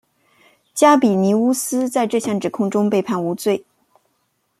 [0.73, 3.63] 加比尼乌斯在这项指控中被判无罪。